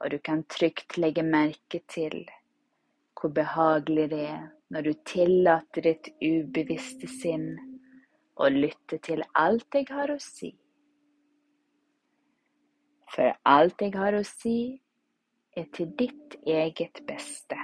Og 0.00 0.10
du 0.10 0.18
kan 0.18 0.44
trygt 0.48 0.96
legge 0.98 1.22
merke 1.26 1.82
til 1.88 2.22
hvor 3.20 3.32
behagelig 3.36 4.06
det 4.10 4.22
er 4.30 4.46
når 4.72 4.86
du 4.86 4.92
tillater 5.04 5.84
ditt 5.84 6.08
ubevisste 6.24 7.08
sinn 7.10 7.50
å 8.40 8.48
lytte 8.48 8.96
til 9.04 9.20
alt 9.36 9.76
jeg 9.76 9.90
har 9.92 10.12
å 10.14 10.16
si. 10.22 10.54
For 13.10 13.34
alt 13.50 13.82
jeg 13.82 13.92
har 13.98 14.16
å 14.16 14.22
si, 14.24 14.80
er 15.58 15.66
til 15.74 15.90
ditt 15.98 16.38
eget 16.46 17.02
beste. 17.08 17.58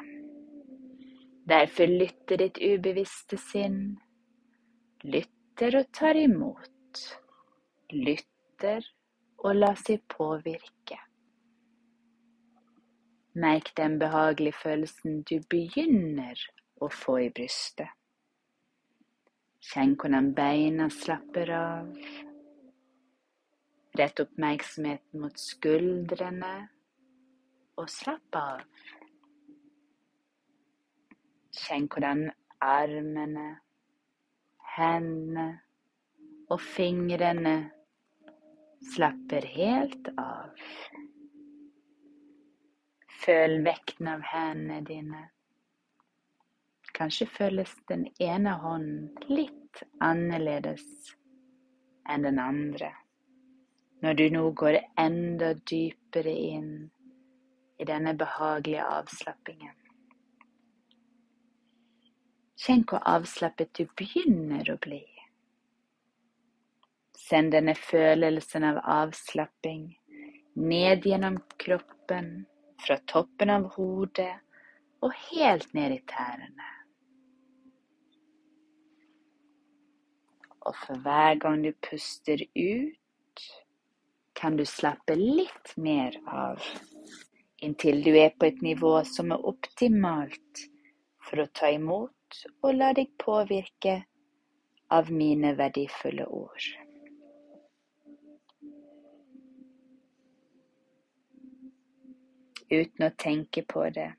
Derfor 1.47 1.87
lytter 1.87 2.43
ditt 2.43 2.59
ubevisste 2.59 3.39
sinn, 3.39 3.95
lytter 5.07 5.79
og 5.81 5.93
tar 5.95 6.19
imot, 6.19 7.05
lytter 7.95 8.83
og 9.47 9.61
lar 9.63 9.79
seg 9.79 10.03
påvirke. 10.11 10.99
Merk 13.37 13.77
den 13.77 13.99
behagelige 13.99 14.57
følelsen 14.63 15.19
du 15.29 15.35
begynner 15.51 16.41
å 16.81 16.89
få 16.89 17.19
i 17.27 17.29
brystet. 17.37 17.91
Kjenn 19.67 19.93
hvordan 20.01 20.31
beina 20.37 20.87
slapper 20.93 21.53
av. 21.53 21.91
Rett 24.01 24.23
oppmerksomheten 24.25 25.21
mot 25.21 25.37
skuldrene 25.41 26.55
og 27.77 27.93
slapp 27.93 28.41
av. 28.41 28.65
Kjenn 31.57 31.89
hvordan 31.93 32.29
armene, 32.65 33.49
hendene 34.79 35.49
og 36.49 36.63
fingrene 36.63 37.59
slapper 38.95 39.45
helt 39.57 40.09
av. 40.17 40.57
Føl 43.23 43.61
vekten 43.65 44.11
av 44.13 44.23
hendene 44.33 44.83
dine. 44.87 45.23
Kanskje 46.97 47.27
føles 47.29 47.73
den 47.91 48.07
ene 48.23 48.55
hånden 48.63 49.11
litt 49.29 49.83
annerledes 50.01 50.87
enn 52.09 52.25
den 52.25 52.39
andre 52.41 52.93
når 54.05 54.15
du 54.15 54.25
nå 54.31 54.43
går 54.61 54.77
enda 55.01 55.55
dypere 55.69 56.33
inn 56.33 56.73
i 57.81 57.87
denne 57.89 58.13
behagelige 58.17 58.85
avslappingen. 58.85 59.75
Kjenn 62.57 62.85
hvor 62.89 63.03
avslappet 63.09 63.73
du 63.77 63.85
begynner 63.99 64.69
å 64.73 64.79
bli. 64.81 65.03
Send 67.17 67.53
denne 67.57 67.75
følelsen 67.77 68.65
av 68.69 68.81
avslapping 68.85 69.89
ned 70.57 71.05
gjennom 71.09 71.41
kroppen 71.61 72.47
fra 72.83 72.99
toppen 73.11 73.53
av 73.53 73.69
hodet 73.77 74.33
og 75.05 75.13
helt 75.29 75.73
ned 75.77 75.95
i 75.97 76.01
tærne. 76.11 76.73
Og 80.67 80.75
for 80.83 81.03
hver 81.05 81.39
gang 81.43 81.63
du 81.63 81.71
puster 81.89 82.43
ut, 82.57 83.45
kan 84.37 84.57
du 84.59 84.65
slappe 84.69 85.15
litt 85.17 85.73
mer 85.81 86.17
av, 86.27 86.65
inntil 87.63 88.03
du 88.05 88.13
er 88.19 88.35
på 88.37 88.51
et 88.51 88.59
nivå 88.65 88.99
som 89.09 89.33
er 89.33 89.47
optimalt 89.49 90.67
for 91.25 91.43
å 91.43 91.51
ta 91.55 91.71
imot 91.73 92.43
og 92.63 92.75
la 92.75 92.91
deg 92.97 93.15
påvirke 93.23 94.01
av 94.93 95.09
mine 95.15 95.55
verdifulle 95.59 96.27
ord. 96.27 96.67
Uten 102.71 103.07
å 103.07 103.15
tenke 103.19 103.63
på 103.63 103.85
det, 103.95 104.11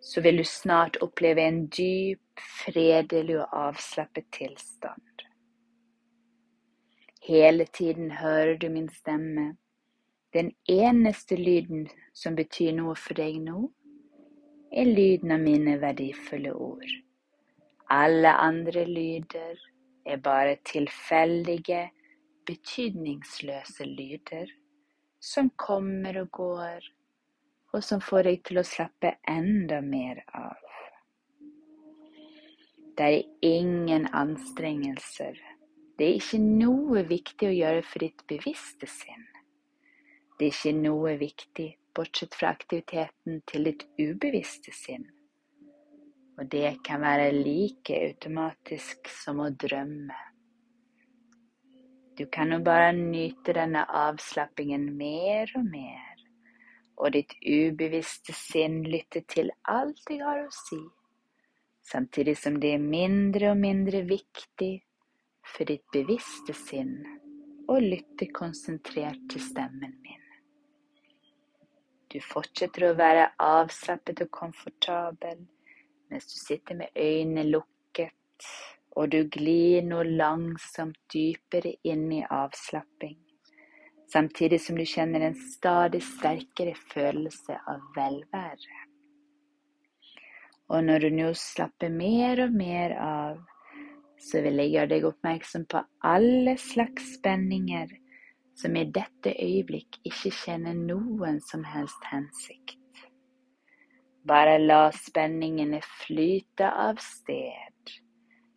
så 0.00 0.20
vil 0.20 0.36
du 0.36 0.44
snart 0.44 0.96
oppleve 1.02 1.42
en 1.42 1.64
dyp, 1.66 2.22
fredelig 2.62 3.40
og 3.40 3.54
avslappet 3.56 4.26
tilstand. 4.32 5.24
Hele 7.26 7.64
tiden 7.64 8.10
hører 8.20 8.54
du 8.60 8.68
min 8.70 8.88
stemme. 8.92 9.56
Den 10.32 10.52
eneste 10.68 11.36
lyden 11.36 11.88
som 12.14 12.36
betyr 12.36 12.76
noe 12.76 12.94
for 12.94 13.18
deg 13.18 13.40
nå, 13.42 13.64
er 14.70 14.86
lyden 14.86 15.32
av 15.34 15.42
mine 15.42 15.78
verdifulle 15.80 16.52
ord. 16.52 16.92
Alle 17.90 18.34
andre 18.42 18.84
lyder 18.84 19.58
er 20.06 20.22
bare 20.22 20.58
tilfeldige, 20.66 21.88
betydningsløse 22.46 23.86
lyder 23.90 24.52
som 25.26 25.50
kommer 25.58 26.20
og 26.22 26.30
går, 26.38 26.86
og 27.74 27.82
som 27.84 28.02
får 28.02 28.28
deg 28.28 28.44
til 28.46 28.60
å 28.60 28.66
slappe 28.66 29.16
enda 29.28 29.80
mer 29.82 30.22
av. 30.38 30.62
Det 32.96 33.06
er 33.12 33.24
ingen 33.44 34.06
anstrengelser. 34.16 35.36
Det 35.98 36.06
er 36.06 36.20
ikke 36.20 36.40
noe 36.40 37.02
viktig 37.08 37.48
å 37.48 37.56
gjøre 37.56 37.82
for 37.84 38.04
ditt 38.04 38.22
bevisste 38.30 38.88
sinn. 38.88 39.26
Det 40.38 40.46
er 40.46 40.54
ikke 40.54 40.72
noe 40.78 41.16
viktig 41.20 41.66
bortsett 41.96 42.36
fra 42.36 42.54
aktiviteten 42.54 43.42
til 43.48 43.68
ditt 43.68 43.84
ubevisste 43.98 44.72
sinn. 44.76 45.04
Og 46.36 46.48
det 46.52 46.76
kan 46.84 47.00
være 47.00 47.32
like 47.32 48.00
automatisk 48.10 49.08
som 49.10 49.40
å 49.44 49.50
drømme. 49.50 50.16
Du 52.16 52.26
kan 52.26 52.52
jo 52.52 52.58
bare 52.64 52.92
nyte 52.96 53.52
denne 53.52 53.82
avslappingen 53.92 54.86
mer 54.96 55.50
og 55.58 55.66
mer, 55.68 56.22
og 56.96 57.12
ditt 57.12 57.34
ubevisste 57.44 58.32
sinn 58.32 58.78
lytte 58.88 59.20
til 59.28 59.52
alt 59.68 60.00
jeg 60.08 60.22
har 60.24 60.40
å 60.46 60.52
si, 60.54 60.80
samtidig 61.84 62.38
som 62.40 62.56
det 62.62 62.72
er 62.78 62.84
mindre 62.84 63.50
og 63.52 63.60
mindre 63.60 64.00
viktig 64.08 64.72
for 65.44 65.68
ditt 65.68 65.84
bevisste 65.92 66.56
sinn 66.56 66.96
å 67.68 67.76
lytte 67.82 68.30
konsentrert 68.32 69.20
til 69.32 69.42
stemmen 69.42 69.92
min. 70.00 70.22
Du 72.08 72.16
fortsetter 72.22 72.88
å 72.88 72.96
være 72.96 73.28
avslappet 73.42 74.24
og 74.24 74.32
komfortabel 74.32 75.44
mens 76.08 76.28
du 76.30 76.36
sitter 76.38 76.78
med 76.80 76.96
øynene 76.96 77.44
lukket 77.50 78.48
og 78.96 79.10
du 79.12 79.22
glir 79.28 79.84
nå 79.84 80.00
langsomt 80.08 80.96
dypere 81.12 81.74
inn 81.84 82.06
i 82.16 82.22
avslapping, 82.24 83.16
samtidig 84.12 84.60
som 84.64 84.78
du 84.80 84.86
kjenner 84.88 85.26
en 85.26 85.36
stadig 85.36 86.00
sterkere 86.04 86.72
følelse 86.94 87.58
av 87.68 87.84
velvære. 87.96 88.80
Og 90.72 90.82
når 90.88 91.04
du 91.04 91.10
nå 91.20 91.28
slapper 91.38 91.92
mer 91.92 92.40
og 92.46 92.56
mer 92.56 92.96
av, 92.98 93.44
så 94.18 94.40
vil 94.42 94.58
jeg 94.62 94.72
gjøre 94.72 94.92
deg 94.94 95.06
oppmerksom 95.06 95.68
på 95.70 95.84
alle 96.08 96.56
slags 96.58 97.12
spenninger 97.18 97.92
som 98.56 98.74
i 98.80 98.86
dette 98.88 99.34
øyeblikk 99.36 100.00
ikke 100.08 100.32
kjenner 100.32 100.74
noen 100.74 101.38
som 101.44 101.62
helst 101.68 102.08
hensikt. 102.08 102.80
Bare 104.26 104.56
la 104.58 104.88
spenningene 104.96 105.84
flyte 105.84 106.72
av 106.72 106.98
sted 107.04 107.75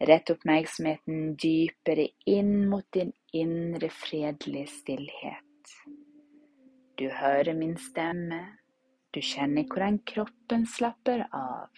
Rett 0.00 0.30
oppmerksomheten 0.32 1.34
dypere 1.36 2.08
inn 2.24 2.68
mot 2.68 2.86
din 2.92 3.12
indre 3.36 3.90
fredelige 3.92 4.66
stillhet. 4.72 5.74
Du 6.96 7.10
hører 7.10 7.52
min 7.54 7.76
stemme. 7.76 8.40
Du 9.12 9.20
kjenner 9.20 9.66
hvordan 9.68 9.98
kroppen 10.08 10.64
slapper 10.66 11.26
av. 11.36 11.68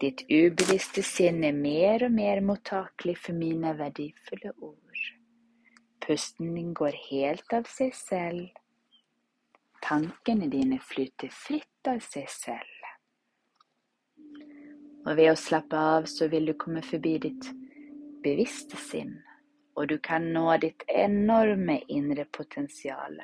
Ditt 0.00 0.24
ubevisste 0.32 1.04
sinn 1.04 1.44
er 1.44 1.54
mer 1.54 2.06
og 2.08 2.16
mer 2.16 2.40
mottakelig 2.40 3.18
for 3.20 3.36
mine 3.36 3.74
verdifulle 3.78 4.54
ord. 4.56 5.04
Pusten 6.02 6.54
din 6.56 6.72
går 6.74 6.96
helt 7.10 7.52
av 7.52 7.68
seg 7.70 7.92
selv. 7.94 8.48
Tankene 9.84 10.48
dine 10.48 10.80
flyter 10.80 11.30
fritt 11.36 11.92
av 11.92 12.00
seg 12.00 12.32
selv. 12.32 12.71
Og 15.02 15.16
ved 15.18 15.32
å 15.32 15.38
slappe 15.38 15.76
av 15.76 16.06
så 16.10 16.28
vil 16.30 16.46
du 16.46 16.54
komme 16.54 16.82
forbi 16.86 17.16
ditt 17.24 17.48
bevisste 18.22 18.78
sinn, 18.78 19.16
og 19.74 19.88
du 19.90 19.96
kan 19.98 20.28
nå 20.34 20.46
ditt 20.62 20.84
enorme 20.88 21.80
indre 21.90 22.26
potensial 22.30 23.18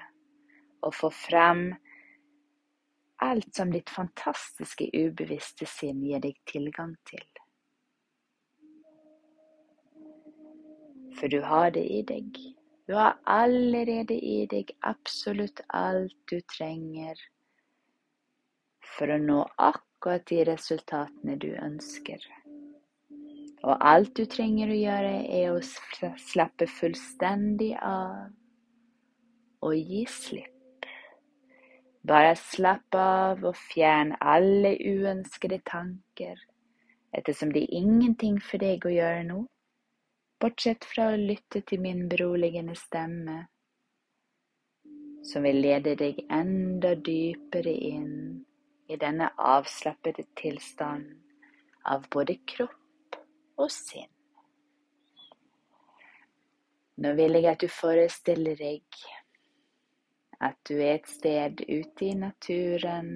og 0.83 0.95
få 0.95 1.11
frem 1.15 1.69
alt 3.23 3.55
som 3.55 3.71
ditt 3.75 3.91
fantastiske 3.91 4.89
ubevisste 4.95 5.67
sinn 5.67 6.03
gir 6.07 6.23
deg 6.23 6.39
tilgang 6.51 6.95
til. 7.09 7.25
For 11.19 11.31
du 11.31 11.41
har 11.43 11.73
det 11.75 11.83
i 11.83 12.03
deg. 12.07 12.39
Du 12.87 12.95
har 12.95 13.19
allerede 13.27 14.15
i 14.15 14.47
deg 14.51 14.71
absolutt 14.87 15.61
alt 15.75 16.15
du 16.31 16.39
trenger 16.55 17.19
for 18.97 19.11
å 19.11 19.19
nå 19.21 19.43
akkurat 19.57 19.88
de 20.05 20.45
resultatene 20.47 21.37
du 21.37 21.49
ønsker. 21.59 22.23
Og 23.67 23.75
alt 23.83 24.15
du 24.17 24.25
trenger 24.31 24.71
å 24.71 24.79
gjøre, 24.79 25.15
er 25.27 25.51
å 25.51 26.15
slappe 26.23 26.69
fullstendig 26.71 27.73
av 27.83 28.31
og 29.67 29.75
gi 29.75 30.05
slipp. 30.07 30.87
Bare 32.07 32.37
slapp 32.39 32.95
av 32.95 33.43
og 33.45 33.57
fjern 33.59 34.15
alle 34.21 34.77
uønskede 34.79 35.59
tanker, 35.67 36.39
ettersom 37.13 37.51
det 37.53 37.67
er 37.67 37.81
ingenting 37.83 38.39
for 38.41 38.63
deg 38.63 38.87
å 38.87 38.95
gjøre 38.95 39.25
nå 39.27 39.45
bortsett 40.39 40.87
fra 40.87 41.11
å 41.13 41.19
lytte 41.19 41.65
til 41.67 41.81
min 41.83 42.05
beroligende 42.11 42.77
stemme, 42.79 43.41
som 45.27 45.43
vil 45.43 45.59
lede 45.65 45.97
deg 45.99 46.21
enda 46.31 46.95
dypere 46.95 47.73
inn 47.75 48.45
i 48.89 48.97
denne 48.97 49.31
avslappede 49.37 50.25
tilstanden 50.37 51.23
av 51.85 52.09
både 52.13 52.39
kropp 52.49 53.19
og 53.59 53.71
sinn. 53.73 54.11
Nå 56.99 57.13
vil 57.15 57.39
jeg 57.39 57.47
at 57.53 57.63
du 57.63 57.69
forestiller 57.71 58.59
deg 58.59 59.03
at 60.43 60.57
du 60.69 60.77
er 60.79 60.97
et 60.97 61.09
sted 61.11 61.61
ute 61.67 62.07
i 62.07 62.15
naturen. 62.15 63.11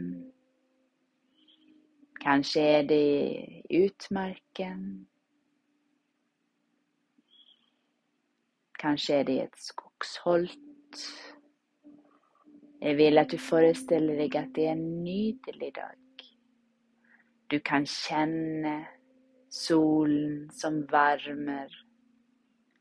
Kanskje 2.22 2.62
er 2.78 2.86
det 2.86 3.00
i 3.02 3.82
utmarken. 3.86 4.84
Kanskje 8.78 9.20
er 9.20 9.26
det 9.26 9.38
et 9.44 9.62
skogsholt. 9.62 11.02
Jeg 12.82 12.96
vil 12.99 13.20
at 13.20 13.31
du 13.31 13.38
forestiller 13.38 14.19
deg 14.19 14.34
at 14.40 14.50
det 14.56 14.67
er 14.67 14.75
en 14.75 15.05
nydelig 15.05 15.70
dag. 15.76 16.25
Du 17.50 17.58
kan 17.62 17.87
kjenne 17.87 18.75
solen 19.52 20.49
som 20.56 20.81
varmer 20.90 21.70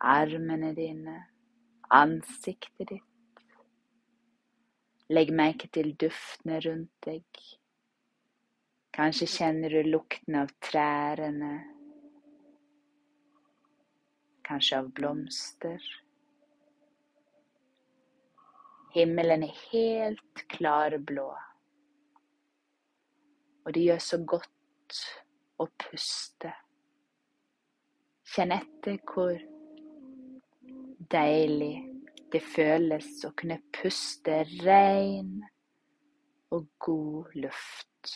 armene 0.02 0.72
dine, 0.74 1.18
ansiktet 1.94 2.96
ditt. 2.96 3.44
Legg 5.12 5.30
merke 5.36 5.68
til 5.76 5.92
duftene 6.00 6.62
rundt 6.66 6.94
deg. 7.06 7.44
Kanskje 8.96 9.28
kjenner 9.30 9.76
du 9.76 9.92
lukten 9.92 10.40
av 10.40 10.50
trærne 10.64 11.52
kanskje 14.52 14.80
av 14.82 14.90
blomster. 14.96 15.84
Himmelen 18.92 19.44
er 19.44 19.60
helt 19.72 20.42
klarblå, 20.52 21.30
og 23.66 23.74
det 23.74 23.84
gjør 23.86 24.02
så 24.04 24.18
godt 24.28 24.98
å 25.62 25.68
puste. 25.80 26.52
Kjenn 28.32 28.52
etter 28.56 28.98
hvor 29.08 29.40
deilig 31.12 31.76
det 32.32 32.42
føles 32.44 33.08
å 33.28 33.32
kunne 33.36 33.62
puste 33.76 34.42
rein 34.64 35.38
og 36.52 36.68
god 36.84 37.38
luft. 37.46 38.16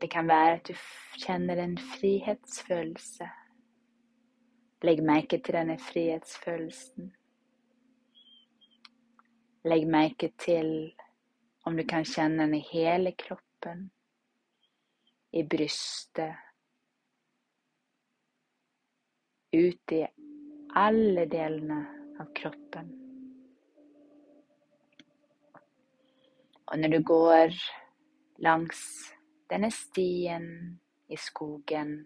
Det 0.00 0.10
kan 0.12 0.28
være 0.28 0.58
at 0.58 0.68
du 0.68 0.76
kjenner 1.24 1.64
en 1.64 1.78
frihetsfølelse. 1.94 3.30
Legg 4.84 5.00
merke 5.00 5.38
til 5.40 5.56
denne 5.56 5.78
frihetsfølelsen. 5.80 7.12
Legg 9.64 9.86
merke 9.88 10.28
til 10.38 10.70
om 11.64 11.76
du 11.76 11.84
kan 11.88 12.04
kjenne 12.04 12.44
den 12.44 12.58
i 12.58 12.64
hele 12.68 13.14
kroppen, 13.16 13.86
i 15.32 15.42
brystet, 15.48 16.36
ute 19.54 20.02
i 20.02 20.04
alle 20.76 21.24
delene 21.32 21.80
av 22.20 22.28
kroppen. 22.36 22.92
Og 26.64 26.78
når 26.80 26.96
du 26.96 27.00
går 27.08 27.56
langs 28.44 28.80
denne 29.50 29.70
stien 29.70 30.46
i 31.08 31.16
skogen. 31.16 32.02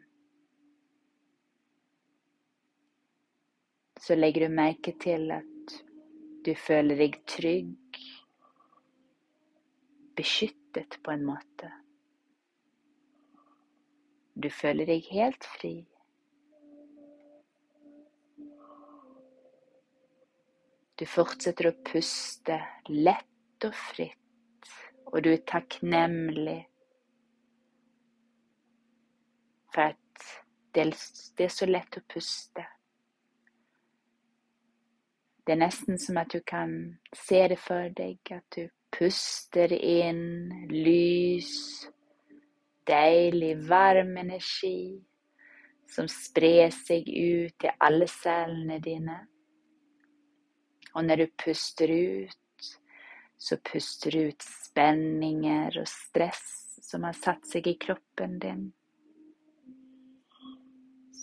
Så 3.98 4.14
legger 4.14 4.46
du 4.46 4.54
merke 4.54 4.94
til 5.02 5.30
at 5.34 5.74
du 6.46 6.54
føler 6.54 6.96
deg 7.00 7.18
trygg, 7.28 7.98
beskyttet 10.16 10.98
på 11.04 11.12
en 11.12 11.26
måte. 11.26 11.70
Du 14.38 14.48
føler 14.54 14.86
deg 14.86 15.06
helt 15.10 15.44
fri. 15.58 15.74
Du 20.98 21.04
fortsetter 21.06 21.70
å 21.70 21.76
puste 21.86 22.56
lett 22.90 23.66
og 23.66 23.74
fritt, 23.90 24.72
og 25.10 25.20
du 25.26 25.32
er 25.34 25.44
takknemlig 25.46 26.60
for 29.74 29.90
at 29.90 30.26
det 30.74 31.46
er 31.46 31.54
så 31.54 31.66
lett 31.66 31.98
å 31.98 32.06
puste. 32.10 32.64
Det 35.48 35.54
er 35.54 35.62
nesten 35.62 35.96
som 35.96 36.18
at 36.20 36.28
du 36.28 36.42
kan 36.44 36.72
se 37.16 37.38
det 37.48 37.56
for 37.56 37.88
deg, 37.96 38.18
at 38.36 38.44
du 38.52 38.66
puster 38.92 39.72
inn 39.72 40.50
lys, 40.68 41.54
deilig, 42.84 43.54
varm 43.70 44.12
energi 44.20 45.00
som 45.88 46.04
sprer 46.12 46.68
seg 46.76 47.08
ut 47.08 47.56
til 47.64 47.72
alle 47.80 48.10
cellene 48.12 48.76
dine. 48.84 49.16
Og 50.92 51.08
når 51.08 51.24
du 51.24 51.26
puster 51.40 51.96
ut, 51.96 52.70
så 53.40 53.56
puster 53.72 54.12
du 54.12 54.28
ut 54.28 54.44
spenninger 54.44 55.80
og 55.80 55.88
stress 55.88 56.44
som 56.84 57.08
har 57.08 57.16
satt 57.16 57.48
seg 57.48 57.72
i 57.72 57.78
kroppen 57.80 58.36
din. 58.44 58.64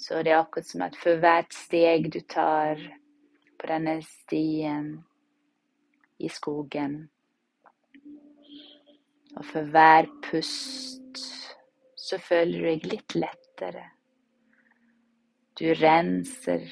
Så 0.01 0.25
det 0.25 0.34
er 0.34 0.41
akkurat 0.41 0.74
som 0.74 0.89
at 0.89 0.98
for 0.98 1.22
hvert 1.22 1.53
steg 1.53 2.10
du 2.10 2.24
tar 2.25 2.82
denne 3.69 4.00
stien 4.05 4.89
i 6.17 6.29
skogen, 6.31 6.98
og 9.36 9.45
for 9.45 9.67
hver 9.72 10.07
pust 10.24 11.19
så 12.05 12.19
føler 12.22 12.60
du 12.60 12.67
deg 12.69 12.88
litt 12.91 13.15
lettere. 13.17 13.86
Du 15.55 15.65
renser 15.79 16.67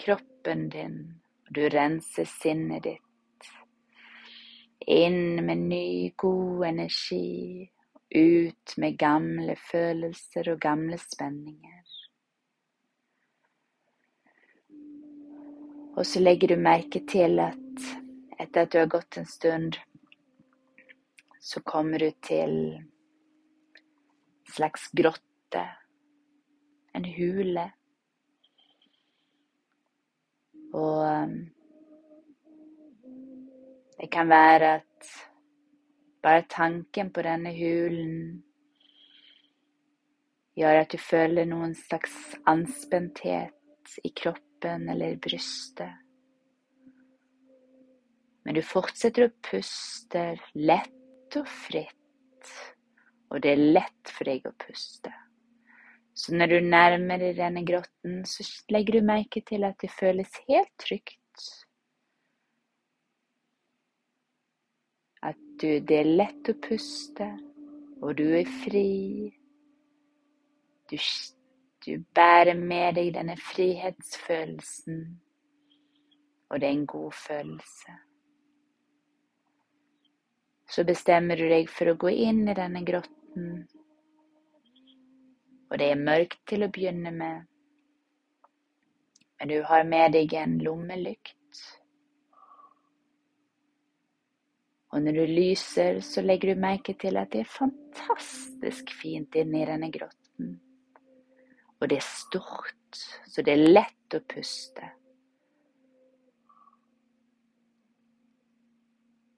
kroppen 0.00 0.68
din, 0.72 0.98
og 1.46 1.54
du 1.56 1.62
renser 1.72 2.28
sinnet 2.28 2.86
ditt. 2.88 3.50
Inn 4.90 5.44
med 5.46 5.68
ny, 5.68 6.10
god 6.18 6.64
energi, 6.72 7.68
ut 8.14 8.74
med 8.82 8.98
gamle 8.98 9.54
følelser 9.70 10.50
og 10.52 10.60
gamle 10.60 10.98
spenninger. 10.98 11.81
Og 15.96 16.06
så 16.06 16.20
legger 16.20 16.48
du 16.48 16.56
merke 16.56 17.02
til 17.08 17.40
at 17.42 17.58
etter 18.40 18.64
at 18.64 18.72
du 18.72 18.78
har 18.78 18.88
gått 18.90 19.18
en 19.20 19.26
stund, 19.28 19.76
så 21.40 21.60
kommer 21.60 21.98
du 21.98 22.10
til 22.24 22.54
en 22.72 22.86
slags 24.48 24.88
grotte, 24.96 25.64
en 26.94 27.04
hule. 27.04 27.64
Og 30.72 31.02
um, 31.04 31.34
det 34.00 34.08
kan 34.12 34.28
være 34.28 34.70
at 34.78 35.10
bare 36.22 36.46
tanken 36.48 37.10
på 37.12 37.22
denne 37.26 37.52
hulen 37.52 38.16
gjør 40.56 40.80
at 40.80 40.92
du 40.92 40.98
føler 41.00 41.44
noen 41.48 41.74
slags 41.76 42.16
anspenthet 42.48 43.98
i 44.04 44.12
kroppen 44.16 44.51
eller 44.68 45.16
brystet. 45.16 45.98
Men 48.42 48.58
du 48.58 48.62
fortsetter 48.66 49.28
å 49.28 49.34
puste 49.44 50.22
lett 50.58 51.36
og 51.38 51.48
fritt, 51.48 52.54
og 53.30 53.42
det 53.42 53.52
er 53.54 53.66
lett 53.78 54.10
for 54.12 54.28
deg 54.28 54.48
å 54.50 54.54
puste. 54.66 55.12
Så 56.14 56.34
når 56.36 56.50
du 56.50 56.58
nærmer 56.66 57.22
deg 57.22 57.38
denne 57.38 57.62
grotten, 57.64 58.20
så 58.28 58.44
legger 58.74 58.98
du 58.98 59.06
merke 59.08 59.40
til 59.48 59.64
at 59.64 59.78
det 59.80 59.92
føles 59.94 60.34
helt 60.48 60.72
trygt. 60.82 61.46
At 65.22 65.38
du, 65.62 65.78
det 65.78 66.00
er 66.02 66.10
lett 66.18 66.50
å 66.50 66.56
puste, 66.66 67.30
og 68.02 68.16
du 68.18 68.26
er 68.34 68.50
fri. 68.64 69.30
Du, 70.90 70.98
du 71.86 72.04
bærer 72.14 72.54
med 72.58 72.94
deg 72.98 73.12
denne 73.14 73.36
frihetsfølelsen, 73.40 75.02
og 76.50 76.60
det 76.60 76.68
er 76.68 76.76
en 76.76 76.86
god 76.86 77.12
følelse. 77.12 77.98
Så 80.72 80.84
bestemmer 80.88 81.36
du 81.36 81.46
deg 81.50 81.68
for 81.68 81.92
å 81.92 81.98
gå 82.00 82.12
inn 82.30 82.46
i 82.48 82.56
denne 82.56 82.84
grotten 82.86 83.64
og 85.72 85.78
det 85.80 85.86
er 85.88 86.00
mørkt 86.04 86.42
til 86.50 86.66
å 86.66 86.68
begynne 86.68 87.10
med, 87.16 87.46
men 89.40 89.48
du 89.48 89.62
har 89.64 89.86
med 89.88 90.12
deg 90.12 90.34
en 90.36 90.58
lommelykt. 90.60 91.62
Og 94.92 95.00
når 95.00 95.16
du 95.16 95.32
lyser, 95.32 96.02
så 96.04 96.20
legger 96.20 96.52
du 96.52 96.60
merke 96.60 96.92
til 97.00 97.16
at 97.16 97.32
det 97.32 97.46
er 97.46 97.54
fantastisk 97.54 98.92
fint 98.92 99.32
inne 99.40 99.62
i 99.62 99.70
denne 99.70 99.88
grotten. 99.94 100.21
Og 101.82 101.90
det 101.90 101.98
er 101.98 102.06
stort, 102.06 102.98
så 103.26 103.42
det 103.42 103.56
er 103.56 103.72
lett 103.74 104.14
å 104.14 104.22
puste. 104.30 104.92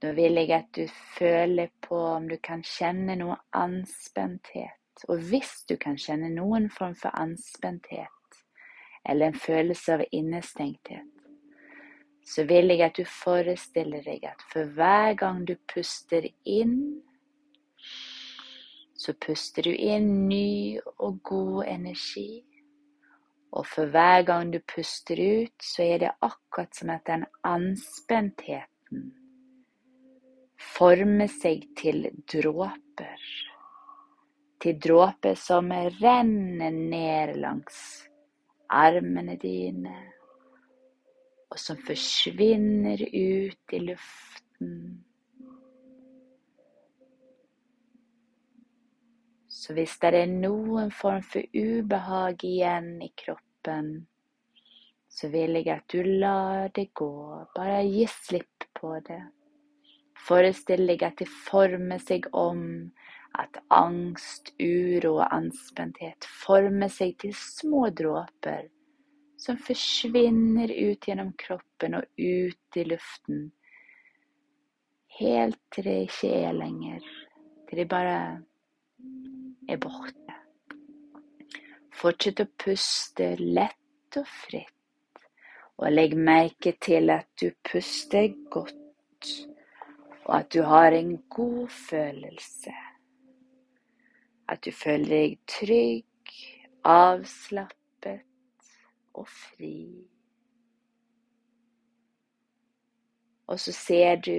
Nå 0.05 0.13
vil 0.13 0.37
jeg 0.37 0.51
at 0.53 0.69
du 0.77 0.85
føler 1.17 1.73
på 1.81 1.97
om 1.97 2.29
du 2.29 2.37
kan 2.45 2.61
kjenne 2.61 3.17
noe 3.17 3.39
anspenthet 3.57 4.77
og 5.09 5.19
hvis 5.29 5.65
du 5.69 5.77
kan 5.81 5.97
kjenne 5.99 6.31
noen 6.33 6.69
form 6.73 6.95
for 6.99 7.15
anspenthet 7.19 8.11
eller 9.05 9.29
en 9.29 9.37
følelse 9.37 9.99
av 9.99 10.05
innestengthet, 10.17 11.11
så 12.25 12.47
vil 12.49 12.73
jeg 12.73 12.81
at 12.87 12.97
du 12.97 13.05
forestiller 13.05 14.05
deg 14.07 14.25
at 14.31 14.45
for 14.53 14.71
hver 14.79 15.13
gang 15.21 15.43
du 15.45 15.59
puster 15.69 16.25
inn, 16.49 17.03
så 18.97 19.15
puster 19.21 19.67
du 19.67 19.73
inn 19.75 20.29
ny 20.29 20.79
og 20.99 21.23
god 21.23 21.65
energi. 21.69 22.45
Og 23.55 23.67
for 23.71 23.91
hver 23.91 24.23
gang 24.27 24.53
du 24.53 24.59
puster 24.75 25.19
ut, 25.19 25.55
så 25.63 25.83
er 25.83 25.99
det 26.05 26.15
akkurat 26.23 26.75
som 26.75 26.91
at 26.95 27.07
den 27.07 27.27
anspentheten 27.47 29.11
former 30.75 31.29
seg 31.31 31.67
til 31.79 32.09
dråper 32.31 33.19
til 34.65 34.79
dråper 34.81 35.37
som 35.37 35.69
renner 36.01 36.73
ned 36.73 37.35
langs 37.37 37.79
armene 38.73 39.37
dine, 39.37 39.93
og 41.53 41.61
som 41.61 41.77
forsvinner 41.85 43.03
ut 43.05 43.75
i 43.77 43.81
luften. 43.91 44.71
Så 49.65 49.73
hvis 49.73 49.95
det 50.03 50.11
er 50.13 50.29
noen 50.29 50.91
form 50.93 51.23
for 51.25 51.41
ubehag 51.57 52.43
igjen 52.45 52.99
i 53.01 53.09
kroppen, 53.17 53.95
så 55.09 55.31
vil 55.33 55.57
jeg 55.57 55.71
at 55.73 55.87
du 55.89 56.03
lar 56.05 56.69
det 56.77 56.91
gå. 56.93 57.15
Bare 57.57 57.81
gi 57.87 58.05
slipp 58.11 58.69
på 58.77 58.93
det. 59.09 59.23
Forestill 60.27 60.85
deg 60.91 61.07
at 61.09 61.17
det 61.23 61.31
former 61.33 62.03
seg 62.03 62.29
om 62.37 62.61
at 63.41 63.57
angst, 63.73 64.53
uro 64.61 65.17
og 65.17 65.33
anspenthet 65.33 66.29
former 66.45 66.93
seg 66.93 67.17
til 67.25 67.33
små 67.35 67.89
dråper 67.97 68.69
som 69.41 69.57
forsvinner 69.65 70.71
ut 70.77 71.09
gjennom 71.09 71.33
kroppen 71.41 71.99
og 71.99 72.21
ut 72.21 72.79
i 72.81 72.85
luften, 72.89 73.47
helt 75.21 75.61
til 75.73 75.89
det 75.89 75.97
ikke 76.07 76.31
er 76.45 76.57
lenger, 76.57 77.09
til 77.69 77.81
det 77.81 77.89
bare 77.91 78.19
er 79.69 79.81
borte. 79.81 80.37
Fortsett 81.95 82.43
å 82.43 82.47
puste 82.61 83.35
lett 83.41 84.19
og 84.19 84.27
fritt, 84.29 85.21
og 85.79 85.91
legg 85.93 86.17
merke 86.19 86.75
til 86.83 87.11
at 87.15 87.29
du 87.41 87.49
puster 87.67 88.29
godt, 88.53 89.31
og 90.25 90.33
at 90.39 90.51
du 90.55 90.63
har 90.69 90.97
en 90.97 91.17
god 91.31 91.69
følelse. 91.69 92.75
At 94.49 94.65
du 94.65 94.73
føler 94.77 95.09
deg 95.09 95.39
trygg, 95.49 96.35
avslappet 96.85 98.25
og 99.15 99.29
fri. 99.29 100.05
Og 103.49 103.61
så 103.61 103.73
ser 103.77 104.21
du 104.25 104.37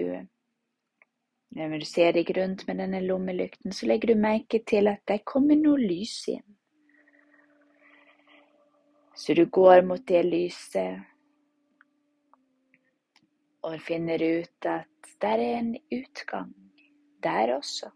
Når 1.55 1.79
du 1.79 1.85
ser 1.87 2.11
deg 2.11 2.29
rundt 2.35 2.65
med 2.67 2.81
denne 2.83 2.99
lommelykten, 2.99 3.71
så 3.71 3.87
legger 3.87 4.11
du 4.11 4.19
merke 4.19 4.59
til 4.67 4.89
at 4.91 4.99
det 5.07 5.21
kommer 5.23 5.55
noe 5.55 5.79
lys 5.79 6.17
inn. 6.33 6.43
Så 9.15 9.33
du 9.37 9.45
går 9.47 9.85
mot 9.87 10.03
det 10.03 10.25
lyset 10.27 10.99
og 13.63 13.77
finner 13.81 14.19
ut 14.19 14.67
at 14.67 15.13
der 15.23 15.39
er 15.39 15.61
en 15.61 15.71
utgang 15.95 16.51
der 17.23 17.55
også. 17.55 17.87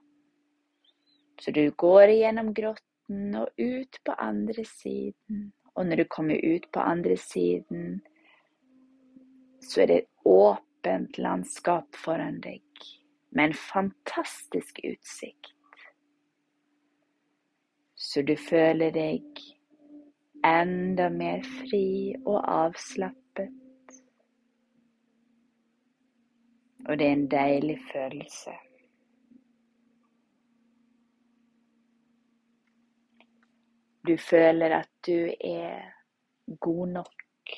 Så 1.39 1.51
du 1.51 1.65
går 1.75 2.15
igjennom 2.15 2.53
grotten 2.55 3.35
og 3.41 3.51
ut 3.59 3.99
på 4.05 4.15
andre 4.15 4.63
siden. 4.63 5.51
Og 5.75 5.85
når 5.85 5.95
du 5.95 6.05
kommer 6.07 6.39
ut 6.39 6.71
på 6.71 6.79
andre 6.79 7.19
siden, 7.19 7.99
så 9.59 9.83
er 9.83 9.91
det 9.91 9.99
et 9.99 10.09
åpent 10.25 11.19
landskap 11.19 11.99
foran 11.99 12.39
deg 12.43 12.63
med 13.29 13.45
en 13.45 13.53
fantastisk 13.53 14.79
utsikt. 14.83 15.55
Så 17.95 18.21
du 18.21 18.35
føler 18.39 18.93
deg 18.95 19.41
enda 20.45 21.09
mer 21.11 21.43
fri 21.43 22.15
og 22.25 22.39
avslappet. 22.47 23.51
Og 26.87 26.97
det 26.97 27.07
er 27.07 27.13
en 27.17 27.27
deilig 27.31 27.77
følelse. 27.91 28.55
Du 34.07 34.17
føler 34.17 34.79
at 34.79 34.89
du 35.05 35.27
er 35.43 35.91
god 36.59 36.87
nok. 36.87 37.53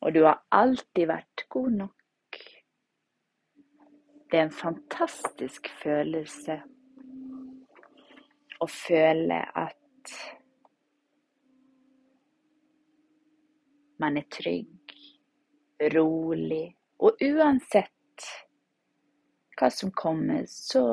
Og 0.00 0.14
du 0.14 0.22
har 0.24 0.44
alltid 0.52 1.08
vært 1.10 1.46
god 1.48 1.70
nok. 1.70 1.95
Det 4.30 4.38
er 4.38 4.48
en 4.48 4.50
fantastisk 4.50 5.68
følelse 5.82 6.58
å 8.60 8.66
føle 8.70 9.38
at 9.54 10.14
man 14.02 14.18
er 14.18 14.26
trygg, 14.32 14.96
rolig, 15.94 16.66
og 16.98 17.22
uansett 17.22 18.26
hva 19.56 19.70
som 19.72 19.92
kommer, 19.96 20.44
så 20.50 20.84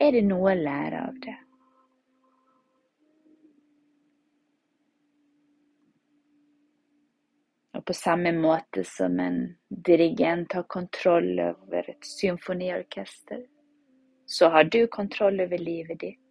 er 0.00 0.14
det 0.14 0.24
noe 0.28 0.52
å 0.52 0.60
lære 0.60 1.02
av 1.08 1.18
det. 1.24 1.36
På 7.86 7.94
samme 7.94 8.32
måte 8.32 8.84
som 8.84 9.20
en 9.20 9.56
dirigent 9.68 10.52
har 10.52 10.62
kontroll 10.62 11.40
over 11.40 11.90
et 11.90 12.06
symfoniorkester, 12.06 13.44
så 14.26 14.48
har 14.48 14.64
du 14.64 14.86
kontroll 14.86 15.40
over 15.40 15.58
livet 15.58 16.00
ditt. 16.00 16.22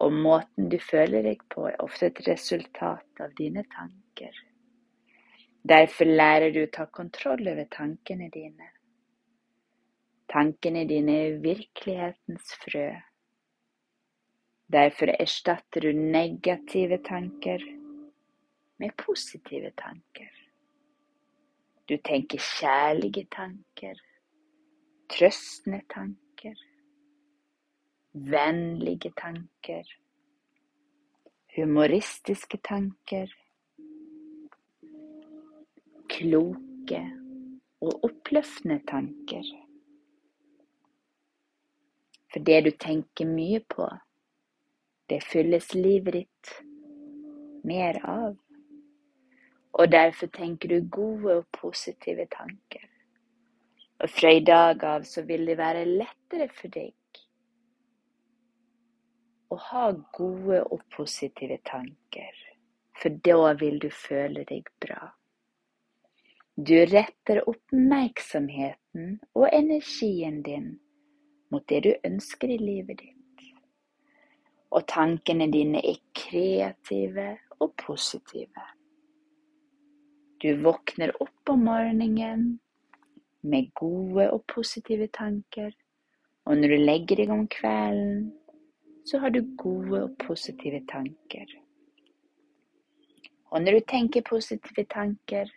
Og 0.00 0.12
måten 0.12 0.68
du 0.68 0.78
føler 0.80 1.24
deg 1.24 1.40
på, 1.52 1.66
er 1.68 1.80
ofte 1.84 2.10
et 2.10 2.20
resultat 2.28 3.24
av 3.24 3.32
dine 3.40 3.64
tanker. 3.72 4.36
Derfor 5.62 6.08
lærer 6.08 6.52
du 6.52 6.62
å 6.64 6.72
ta 6.72 6.86
kontroll 6.86 7.48
over 7.48 7.68
tankene 7.72 8.28
dine. 8.32 8.70
Tankene 10.32 10.86
dine 10.88 11.18
er 11.24 11.42
virkelighetens 11.42 12.52
frø. 12.64 12.88
Derfor 14.70 15.12
erstatter 15.16 15.88
du 15.88 15.92
negative 15.92 17.00
tanker 17.04 17.64
med 18.80 18.96
positive 18.96 19.70
tanker. 19.76 20.30
Du 21.88 21.96
tenker 21.96 22.38
kjærlige 22.38 23.26
tanker, 23.34 23.98
trøstende 25.10 25.82
tanker, 25.90 26.56
vennlige 28.12 29.12
tanker, 29.20 29.84
humoristiske 31.56 32.60
tanker, 32.64 33.32
kloke 36.08 37.02
og 37.80 38.04
oppløftende 38.04 38.80
tanker. 38.88 39.46
For 42.32 42.38
det 42.46 42.60
du 42.64 42.70
tenker 42.78 43.26
mye 43.26 43.60
på, 43.74 43.88
det 45.10 45.24
fylles 45.26 45.74
livet 45.74 46.14
ditt 46.14 46.54
mer 47.66 47.98
av. 48.06 48.38
Og 49.72 49.92
derfor 49.92 50.26
tenker 50.26 50.68
du 50.68 50.88
gode 50.90 51.36
og 51.40 51.46
positive 51.52 52.26
tanker. 52.32 52.86
Og 54.00 54.10
fra 54.10 54.32
i 54.32 54.40
dag 54.44 54.84
av 54.84 55.04
så 55.04 55.22
vil 55.28 55.46
det 55.46 55.58
være 55.60 55.84
lettere 55.84 56.48
for 56.48 56.72
deg 56.72 56.94
å 59.50 59.56
ha 59.58 59.86
gode 60.14 60.60
og 60.70 60.82
positive 60.94 61.58
tanker, 61.66 62.34
for 62.94 63.16
da 63.26 63.54
vil 63.58 63.80
du 63.82 63.88
føle 63.90 64.44
deg 64.46 64.68
bra. 64.82 65.10
Du 66.54 66.76
retter 66.86 67.40
oppmerksomheten 67.48 69.16
og 69.34 69.46
energien 69.48 70.42
din 70.46 70.74
mot 71.50 71.64
det 71.68 71.80
du 71.86 71.90
ønsker 72.06 72.52
i 72.52 72.58
livet 72.60 73.00
ditt. 73.00 73.46
Og 74.70 74.86
tankene 74.86 75.48
dine 75.50 75.80
er 75.82 75.98
kreative 76.14 77.32
og 77.58 77.72
positive. 77.80 78.66
Du 80.40 80.54
våkner 80.62 81.22
opp 81.22 81.48
om 81.52 81.64
morgenen 81.64 82.44
med 83.44 83.66
gode 83.76 84.30
og 84.32 84.44
positive 84.48 85.10
tanker, 85.12 85.74
og 86.48 86.56
når 86.56 86.72
du 86.72 86.76
legger 86.80 87.20
deg 87.20 87.32
om 87.34 87.42
kvelden, 87.52 88.30
så 89.04 89.20
har 89.20 89.34
du 89.34 89.42
gode 89.60 90.00
og 90.06 90.14
positive 90.22 90.80
tanker. 90.88 91.44
Og 93.50 93.60
når 93.62 93.76
du 93.78 93.86
tenker 93.92 94.24
positive 94.24 94.86
tanker, 94.88 95.50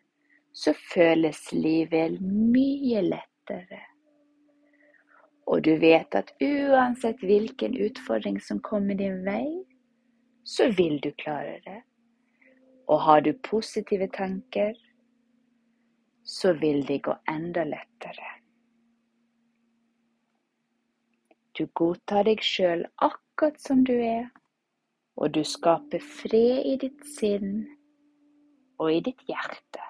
så 0.51 0.73
føles 0.75 1.39
livet 1.55 2.19
mye 2.21 3.05
lettere. 3.07 3.79
Og 5.47 5.63
du 5.63 5.77
vet 5.79 6.15
at 6.15 6.35
uansett 6.43 7.23
hvilken 7.23 7.79
utfordring 7.87 8.41
som 8.43 8.59
kommer 8.59 8.99
din 8.99 9.23
vei, 9.23 9.47
så 10.43 10.67
vil 10.75 10.99
du 10.99 11.11
klare 11.23 11.59
det. 11.63 11.79
Og 12.87 13.01
har 13.01 13.21
du 13.23 13.33
positive 13.43 14.07
tanker, 14.07 14.73
så 16.23 16.53
vil 16.53 16.87
det 16.87 17.03
gå 17.03 17.15
enda 17.29 17.63
lettere. 17.63 18.29
Du 21.57 21.65
godtar 21.77 22.25
deg 22.25 22.41
sjøl 22.41 22.85
akkurat 23.05 23.59
som 23.61 23.83
du 23.85 23.93
er, 23.93 24.29
og 25.15 25.35
du 25.35 25.43
skaper 25.45 26.01
fred 26.01 26.65
i 26.65 26.75
ditt 26.81 27.03
sinn 27.05 27.67
og 28.81 28.89
i 28.89 29.01
ditt 29.05 29.21
hjerte. 29.29 29.83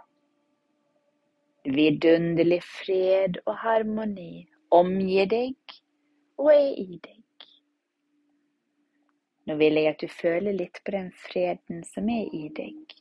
Vidunderlig 1.63 2.59
fred 2.67 3.39
og 3.45 3.55
harmoni 3.63 4.45
omgir 4.75 5.29
deg 5.31 5.77
og 6.35 6.51
er 6.51 6.73
i 6.75 7.00
deg. 7.00 7.23
Nå 9.47 9.55
vil 9.59 9.79
jeg 9.79 9.91
at 9.91 10.03
du 10.03 10.07
føler 10.07 10.55
litt 10.55 10.79
på 10.85 10.93
den 10.95 11.09
freden 11.25 11.81
som 11.88 12.07
er 12.12 12.29
i 12.35 12.47
deg. 12.55 12.95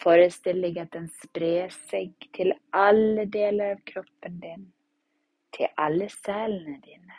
Forestill 0.00 0.62
deg 0.64 0.78
at 0.80 0.92
den 0.94 1.08
sprer 1.20 1.72
seg 1.90 2.28
til 2.36 2.54
alle 2.76 3.26
deler 3.28 3.74
av 3.74 3.82
kroppen 3.90 4.38
din, 4.40 4.68
til 5.56 5.68
alle 5.76 6.08
cellene 6.14 6.78
dine. 6.86 7.18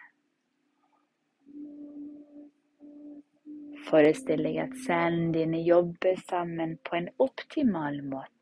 Forestill 3.91 4.47
deg 4.47 4.63
at 4.63 4.75
cellene 4.87 5.35
dine 5.35 5.61
jobber 5.67 6.17
sammen 6.29 6.77
på 6.87 6.97
en 7.01 7.11
optimal 7.19 7.99
måte 8.07 8.41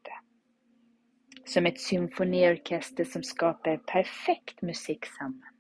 som 1.50 1.66
et 1.66 1.80
symfoniorkester 1.82 3.08
som 3.10 3.24
skaper 3.26 3.80
perfekt 3.90 4.62
musikk 4.66 5.08
sammen. 5.16 5.56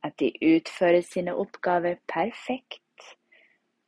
At 0.00 0.09
de 0.20 0.30
utfører 0.44 1.00
sine 1.06 1.34
oppgaver 1.36 1.96
perfekt, 2.12 2.80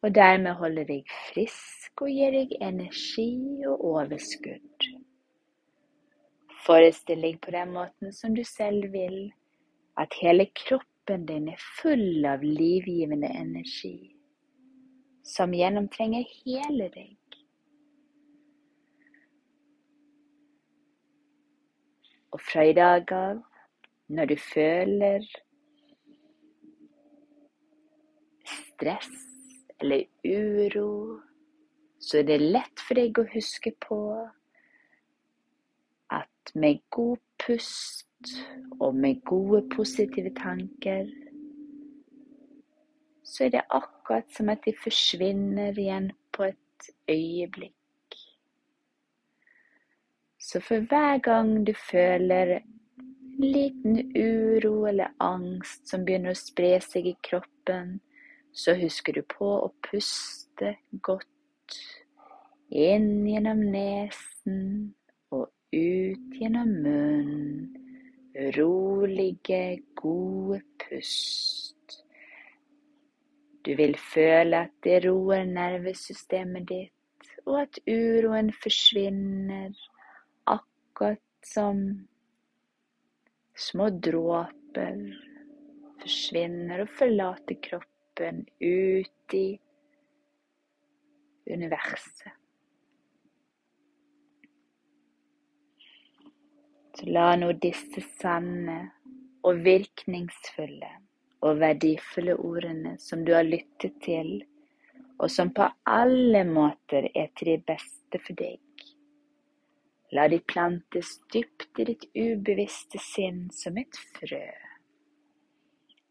og 0.03 0.15
dermed 0.15 0.59
holder 0.59 0.89
deg 0.89 1.13
frisk 1.29 2.03
og 2.03 2.11
gir 2.11 2.35
deg 2.35 2.57
energi 2.61 3.31
og 3.69 3.85
overskudd. 3.93 4.89
Forestill 6.67 7.23
deg 7.27 7.39
på 7.43 7.55
den 7.55 7.73
måten 7.75 8.15
som 8.15 8.35
du 8.35 8.43
selv 8.47 8.91
vil, 8.95 9.33
at 9.99 10.15
hele 10.23 10.49
kroppen 10.57 11.27
din 11.29 11.49
er 11.53 11.63
full 11.81 12.25
av 12.27 12.43
livgivende 12.47 13.31
energi, 13.37 14.13
som 15.27 15.55
gjennomtrenger 15.55 16.27
hele 16.43 16.89
deg. 16.95 17.17
Og 22.33 22.41
fra 22.41 22.65
i 22.65 22.73
dag 22.73 23.11
av, 23.13 23.43
når 24.09 24.31
du 24.31 24.37
føler 24.41 25.27
stress 28.83 29.09
eller 29.79 30.05
uro, 30.25 31.21
så 31.99 32.19
er 32.19 32.23
det 32.23 32.39
lett 32.41 32.83
for 32.83 32.99
deg 32.99 33.19
å 33.19 33.29
huske 33.31 33.73
på 33.83 33.99
at 36.11 36.55
med 36.59 36.83
god 36.91 37.23
pust 37.43 38.33
og 38.81 38.95
med 38.95 39.23
gode, 39.27 39.63
positive 39.71 40.31
tanker, 40.39 41.07
så 43.23 43.47
er 43.47 43.55
det 43.57 43.65
akkurat 43.71 44.29
som 44.35 44.51
at 44.53 44.63
de 44.67 44.75
forsvinner 44.77 45.79
igjen 45.79 46.11
på 46.35 46.51
et 46.51 46.93
øyeblikk. 47.11 48.19
Så 50.43 50.61
for 50.61 50.83
hver 50.91 51.23
gang 51.23 51.55
du 51.67 51.73
føler 51.75 52.59
en 52.59 53.47
liten 53.47 53.99
uro 54.15 54.87
eller 54.91 55.15
angst 55.23 55.87
som 55.89 56.05
begynner 56.05 56.35
å 56.35 56.39
spre 56.39 56.77
seg 56.83 57.07
i 57.09 57.19
kroppen, 57.25 58.01
så 58.53 58.75
husker 58.77 59.17
du 59.17 59.23
på 59.27 59.49
å 59.65 59.69
puste 59.85 60.75
godt 61.05 61.79
inn 62.73 63.25
gjennom 63.29 63.61
nesen 63.73 64.59
og 65.33 65.49
ut 65.73 66.37
gjennom 66.41 66.73
munnen. 66.85 67.79
Rolige, 68.57 69.83
gode 70.01 70.63
pust. 70.81 71.99
Du 73.63 73.75
vil 73.79 73.93
føle 74.01 74.65
at 74.67 74.73
det 74.85 75.03
roer 75.05 75.45
nervesystemet 75.47 76.65
ditt, 76.71 77.29
og 77.45 77.61
at 77.67 77.79
uroen 77.87 78.49
forsvinner 78.57 79.77
akkurat 80.49 81.21
som 81.47 81.85
små 83.59 83.91
dråper 84.03 84.97
forsvinner 86.03 86.83
og 86.87 86.97
forlater 86.99 87.61
kroppen 88.23 88.47
ut 88.59 89.35
i 89.35 89.59
universet. 91.47 92.33
Så 96.95 97.07
la 97.07 97.37
nå 97.37 97.53
disse 97.53 98.03
sanne 98.21 98.91
og 99.43 99.65
virkningsfulle 99.65 100.91
og 101.43 101.59
verdifulle 101.59 102.37
ordene 102.37 102.99
som 103.01 103.25
du 103.25 103.33
har 103.35 103.43
lyttet 103.43 103.99
til, 104.05 104.45
og 105.19 105.31
som 105.31 105.51
på 105.51 105.67
alle 105.85 106.45
måter 106.45 107.09
er 107.15 107.33
til 107.35 107.57
det 107.57 107.65
beste 107.67 108.21
for 108.23 108.39
deg, 108.39 108.61
La 110.13 110.27
de 110.29 110.43
plantes 110.45 111.23
dypt 111.33 111.79
i 111.81 111.87
ditt 111.89 112.03
ubevisste 112.13 112.99
sinn 113.01 113.47
som 113.49 113.79
et 113.81 113.97
frø. 114.13 114.62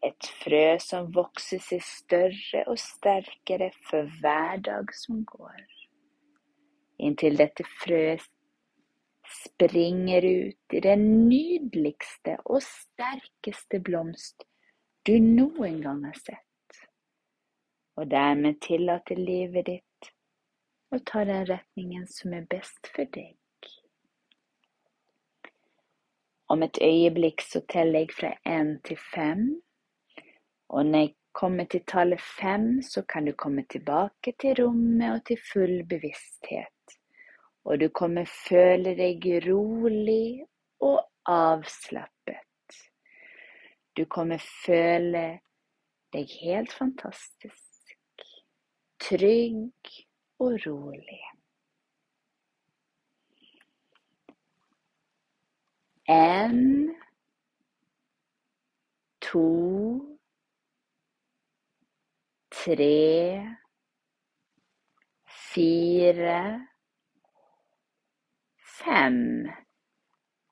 Et 0.02 0.28
frø 0.42 0.66
som 0.82 1.12
vokser 1.14 1.62
seg 1.62 1.82
større 1.86 2.64
og 2.72 2.80
sterkere 2.82 3.70
for 3.90 4.10
hver 4.22 4.62
dag 4.66 4.94
som 4.98 5.22
går, 5.30 5.66
inntil 6.98 7.38
dette 7.38 7.66
frøet 7.84 8.26
springer 9.32 10.26
ut 10.26 10.76
i 10.76 10.82
den 10.84 11.04
nydeligste 11.30 12.40
og 12.46 12.64
sterkeste 12.66 13.80
blomst 13.80 14.48
du 15.06 15.14
noen 15.22 15.80
gang 15.86 16.04
har 16.06 16.18
sett, 16.18 16.82
og 17.98 18.10
dermed 18.12 18.60
tillater 18.66 19.22
livet 19.22 19.70
ditt 19.70 20.12
å 20.92 21.00
ta 21.06 21.24
den 21.26 21.46
retningen 21.48 22.06
som 22.10 22.34
er 22.38 22.46
best 22.50 22.90
for 22.96 23.10
deg. 23.16 23.38
Om 26.52 26.66
et 26.68 26.82
øyeblikk 26.84 27.42
så 27.46 27.62
teller 27.72 28.04
jeg 28.04 28.16
fra 28.18 28.32
én 28.50 28.76
til 28.84 29.00
fem. 29.14 29.46
Og 30.72 30.86
når 30.86 31.00
jeg 31.00 31.16
kommer 31.34 31.66
til 31.68 31.84
tallet 31.88 32.22
fem, 32.22 32.82
så 32.82 33.02
kan 33.02 33.26
du 33.26 33.32
komme 33.36 33.66
tilbake 33.70 34.34
til 34.40 34.56
rommet 34.64 35.12
og 35.14 35.26
til 35.28 35.40
full 35.52 35.82
bevissthet. 35.88 36.96
Og 37.64 37.80
du 37.80 37.90
kommer 37.90 38.26
føle 38.26 38.96
deg 38.96 39.28
rolig 39.48 40.46
og 40.80 41.02
avslappet. 41.28 42.78
Du 43.98 44.06
kommer 44.06 44.40
føle 44.66 45.26
deg 46.16 46.32
helt 46.42 46.72
fantastisk, 46.74 48.24
trygg 49.04 49.92
og 50.40 50.56
rolig. 50.66 51.20
En, 56.08 56.96
to, 59.22 59.46
tre, 62.52 63.58
fire, 65.26 66.68
fem. 68.78 69.18